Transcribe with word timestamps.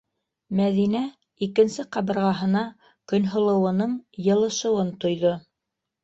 Мәҙинә 0.59 0.99
икенсе 1.47 1.83
ҡабырғаһына 1.95 2.63
Көнһылыуының 3.13 3.93
йылышыуын 4.25 4.89
тойҙо. 5.05 5.35